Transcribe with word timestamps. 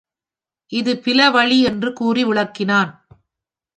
இது 0.71 0.93
பில 1.05 1.31
வழி 1.31 1.59
என்று 1.63 1.93
கூறி 1.93 2.23
விளக்கினான். 2.25 2.91